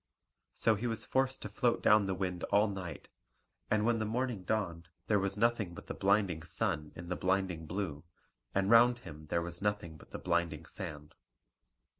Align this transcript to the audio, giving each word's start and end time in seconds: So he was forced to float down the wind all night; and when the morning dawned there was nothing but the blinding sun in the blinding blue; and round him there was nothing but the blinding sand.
So 0.55 0.73
he 0.73 0.87
was 0.87 1.05
forced 1.05 1.43
to 1.43 1.47
float 1.49 1.83
down 1.83 2.07
the 2.07 2.15
wind 2.15 2.43
all 2.45 2.67
night; 2.67 3.07
and 3.69 3.85
when 3.85 3.99
the 3.99 4.03
morning 4.05 4.43
dawned 4.43 4.87
there 5.05 5.19
was 5.19 5.37
nothing 5.37 5.75
but 5.75 5.85
the 5.85 5.93
blinding 5.93 6.41
sun 6.41 6.91
in 6.95 7.09
the 7.09 7.15
blinding 7.15 7.67
blue; 7.67 8.03
and 8.55 8.71
round 8.71 8.97
him 9.05 9.27
there 9.27 9.43
was 9.43 9.61
nothing 9.61 9.97
but 9.97 10.09
the 10.09 10.17
blinding 10.17 10.65
sand. 10.65 11.13